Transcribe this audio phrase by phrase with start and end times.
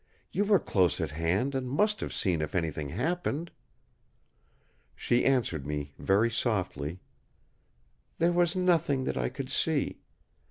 [0.31, 3.51] You were close at hand, and must have seen if anything happened!"
[4.95, 7.01] She answered me very softly:
[8.17, 9.99] "There was nothing that I could see.